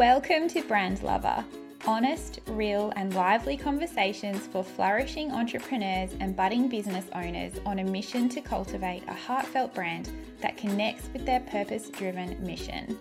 [0.00, 1.44] Welcome to Brand Lover,
[1.86, 8.26] honest, real, and lively conversations for flourishing entrepreneurs and budding business owners on a mission
[8.30, 10.08] to cultivate a heartfelt brand
[10.40, 12.98] that connects with their purpose driven mission.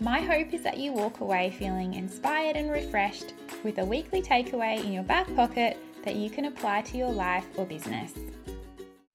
[0.00, 4.84] My hope is that you walk away feeling inspired and refreshed with a weekly takeaway
[4.84, 8.12] in your back pocket that you can apply to your life or business.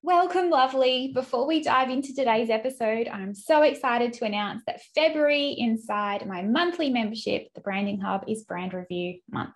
[0.05, 1.13] Welcome, lovely.
[1.15, 6.43] Before we dive into today's episode, I'm so excited to announce that February inside my
[6.43, 9.55] monthly membership, the Branding Hub, is Brand Review Month.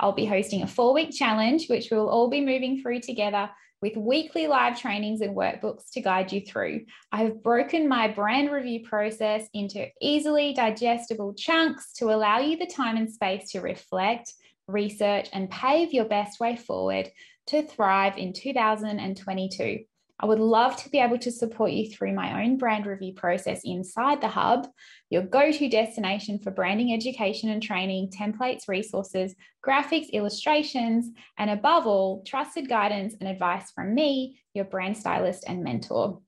[0.00, 3.50] I'll be hosting a four week challenge, which we'll all be moving through together
[3.82, 6.86] with weekly live trainings and workbooks to guide you through.
[7.12, 12.64] I have broken my brand review process into easily digestible chunks to allow you the
[12.66, 14.32] time and space to reflect,
[14.68, 17.10] research, and pave your best way forward
[17.48, 19.84] to thrive in 2022.
[20.22, 23.62] I would love to be able to support you through my own brand review process
[23.64, 24.68] inside the hub,
[25.10, 29.34] your go to destination for branding education and training, templates, resources,
[29.66, 35.64] graphics, illustrations, and above all, trusted guidance and advice from me, your brand stylist and
[35.64, 36.20] mentor.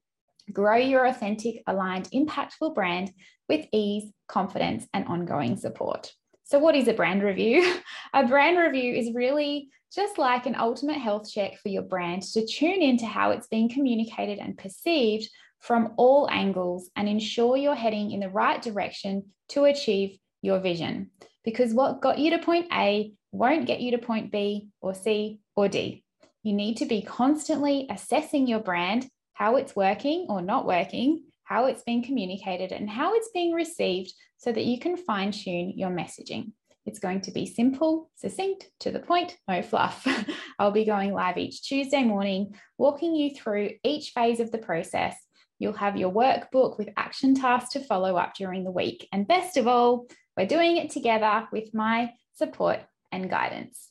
[0.53, 3.13] Grow your authentic, aligned, impactful brand
[3.49, 6.13] with ease, confidence, and ongoing support.
[6.43, 7.79] So, what is a brand review?
[8.13, 12.47] a brand review is really just like an ultimate health check for your brand to
[12.47, 15.29] tune into how it's being communicated and perceived
[15.61, 21.11] from all angles and ensure you're heading in the right direction to achieve your vision.
[21.45, 25.41] Because what got you to point A won't get you to point B or C
[25.57, 26.05] or D.
[26.43, 31.67] You need to be constantly assessing your brand, how it's working or not working, how
[31.67, 35.91] it's being communicated, and how it's being received so that you can fine tune your
[35.91, 36.53] messaging.
[36.87, 40.07] It's going to be simple, succinct, to the point, no fluff.
[40.59, 45.17] I'll be going live each Tuesday morning, walking you through each phase of the process.
[45.59, 49.09] You'll have your workbook with action tasks to follow up during the week.
[49.13, 53.91] And best of all, we're doing it together with my support and guidance.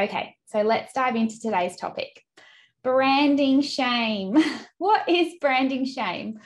[0.00, 2.22] Okay, so let's dive into today's topic
[2.86, 4.38] branding shame.
[4.78, 6.38] What is branding shame?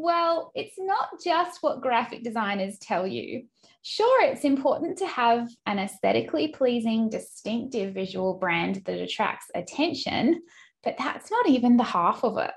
[0.00, 3.46] Well, it's not just what graphic designers tell you.
[3.82, 10.42] Sure, it's important to have an aesthetically pleasing, distinctive visual brand that attracts attention,
[10.84, 12.52] but that's not even the half of it.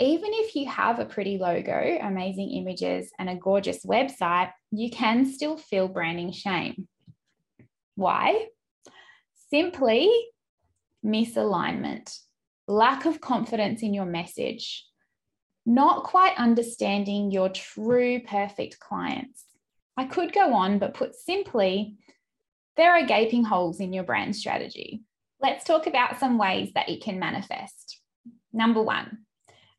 [0.00, 5.26] Even if you have a pretty logo, amazing images, and a gorgeous website, you can
[5.26, 6.88] still feel branding shame.
[7.94, 8.48] Why?
[9.48, 10.12] Simply
[11.06, 12.18] misalignment,
[12.66, 14.84] lack of confidence in your message,
[15.66, 19.44] not quite understanding your true perfect clients
[19.96, 21.96] I could go on, but put simply,
[22.76, 25.02] there are gaping holes in your brand strategy.
[25.40, 28.00] Let's talk about some ways that it can manifest.
[28.52, 29.18] Number one,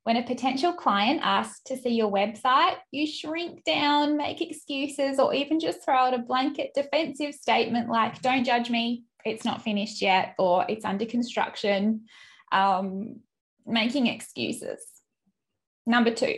[0.03, 5.33] when a potential client asks to see your website, you shrink down, make excuses, or
[5.33, 10.01] even just throw out a blanket defensive statement like, don't judge me, it's not finished
[10.01, 12.05] yet, or it's under construction,
[12.51, 13.19] um,
[13.65, 14.79] making excuses.
[15.85, 16.35] Number two,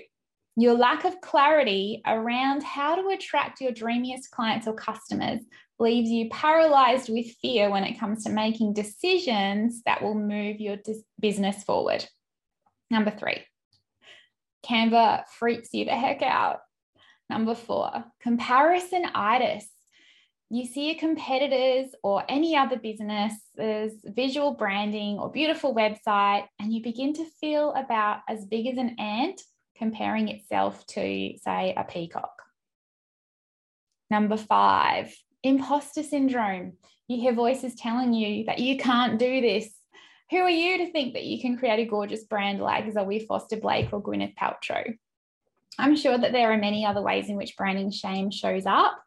[0.55, 5.41] your lack of clarity around how to attract your dreamiest clients or customers
[5.79, 10.77] leaves you paralyzed with fear when it comes to making decisions that will move your
[11.19, 12.03] business forward.
[12.89, 13.43] Number three,
[14.65, 16.59] Canva freaks you the heck out.
[17.29, 19.63] Number four, comparison comparisonitis.
[20.49, 26.81] You see your competitors or any other business's visual branding or beautiful website, and you
[26.81, 29.41] begin to feel about as big as an ant
[29.75, 32.31] comparing itself to, say, a peacock.
[34.09, 35.13] Number five,
[35.43, 36.73] imposter syndrome.
[37.09, 39.69] You hear voices telling you that you can't do this.
[40.31, 43.57] Who are you to think that you can create a gorgeous brand like Zoe Foster
[43.57, 44.95] Blake or Gwyneth Paltrow?
[45.77, 48.97] I'm sure that there are many other ways in which branding shame shows up,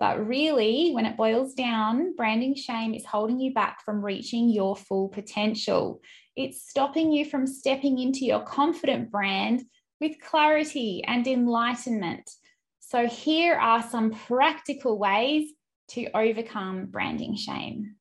[0.00, 4.74] but really, when it boils down, branding shame is holding you back from reaching your
[4.74, 6.00] full potential.
[6.34, 9.62] It's stopping you from stepping into your confident brand
[10.00, 12.30] with clarity and enlightenment.
[12.78, 15.50] So, here are some practical ways
[15.88, 17.96] to overcome branding shame.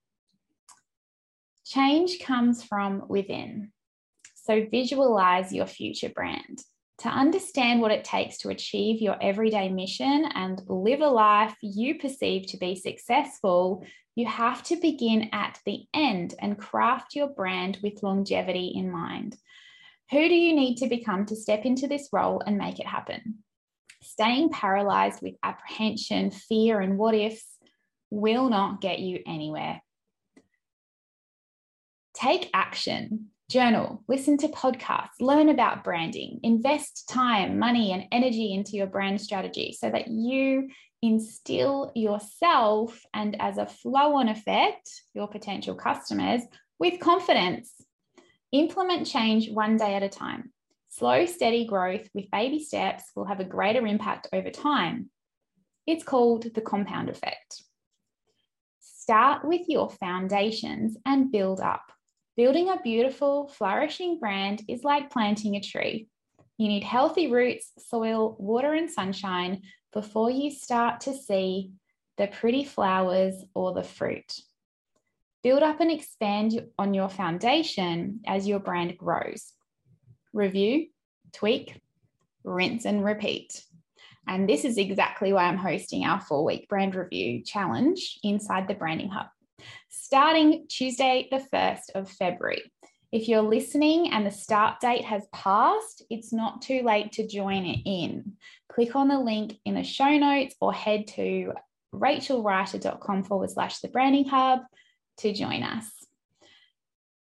[1.65, 3.73] Change comes from within.
[4.35, 6.63] So, visualize your future brand.
[6.99, 11.97] To understand what it takes to achieve your everyday mission and live a life you
[11.97, 13.85] perceive to be successful,
[14.15, 19.37] you have to begin at the end and craft your brand with longevity in mind.
[20.11, 23.45] Who do you need to become to step into this role and make it happen?
[24.01, 27.45] Staying paralyzed with apprehension, fear, and what ifs
[28.09, 29.81] will not get you anywhere.
[32.13, 38.77] Take action, journal, listen to podcasts, learn about branding, invest time, money, and energy into
[38.77, 40.69] your brand strategy so that you
[41.01, 46.41] instill yourself and as a flow on effect, your potential customers
[46.77, 47.73] with confidence.
[48.51, 50.51] Implement change one day at a time.
[50.89, 55.09] Slow, steady growth with baby steps will have a greater impact over time.
[55.87, 57.63] It's called the compound effect.
[58.79, 61.91] Start with your foundations and build up.
[62.39, 66.07] Building a beautiful, flourishing brand is like planting a tree.
[66.57, 71.71] You need healthy roots, soil, water, and sunshine before you start to see
[72.17, 74.39] the pretty flowers or the fruit.
[75.43, 79.51] Build up and expand on your foundation as your brand grows.
[80.31, 80.87] Review,
[81.33, 81.81] tweak,
[82.45, 83.65] rinse, and repeat.
[84.29, 88.75] And this is exactly why I'm hosting our four week brand review challenge inside the
[88.75, 89.27] Branding Hub,
[89.89, 92.63] starting Tuesday, the 1st of February.
[93.11, 97.65] If you're listening and the start date has passed, it's not too late to join
[97.65, 98.33] it in.
[98.71, 101.53] Click on the link in the show notes or head to
[101.93, 104.59] rachelwriter.com forward slash the branding hub
[105.17, 105.85] to join us.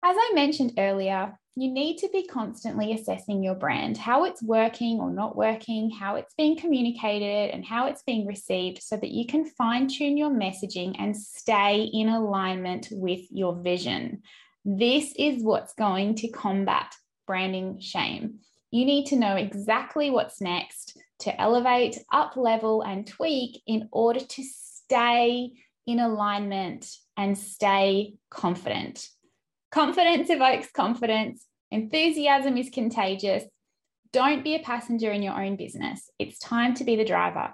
[0.03, 4.99] As I mentioned earlier, you need to be constantly assessing your brand, how it's working
[4.99, 9.27] or not working, how it's being communicated, and how it's being received so that you
[9.27, 14.23] can fine tune your messaging and stay in alignment with your vision.
[14.65, 16.93] This is what's going to combat
[17.27, 18.41] branding shame.
[18.73, 24.21] You need to know exactly what's next to elevate, up level, and tweak in order
[24.21, 25.53] to stay
[25.87, 29.09] in alignment and stay confident.
[29.75, 31.47] Confidence evokes confidence.
[31.73, 33.43] Enthusiasm is contagious.
[34.13, 36.09] Don't be a passenger in your own business.
[36.17, 37.53] It's time to be the driver.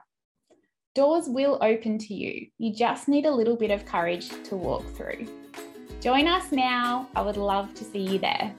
[0.95, 2.49] Doors will open to you.
[2.59, 5.29] You just need a little bit of courage to walk through.
[6.03, 7.09] Join us now.
[7.17, 8.55] I would love to see you there.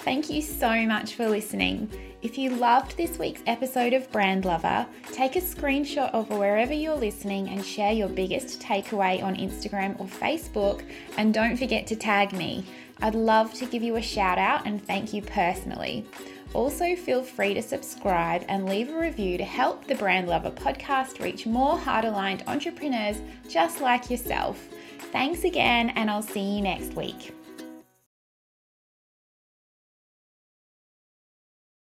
[0.00, 1.90] Thank you so much for listening.
[2.24, 6.96] If you loved this week's episode of Brand Lover, take a screenshot of wherever you're
[6.96, 10.82] listening and share your biggest takeaway on Instagram or Facebook.
[11.18, 12.64] And don't forget to tag me.
[13.02, 16.06] I'd love to give you a shout out and thank you personally.
[16.54, 21.22] Also, feel free to subscribe and leave a review to help the Brand Lover podcast
[21.22, 24.66] reach more heart aligned entrepreneurs just like yourself.
[25.12, 27.34] Thanks again, and I'll see you next week.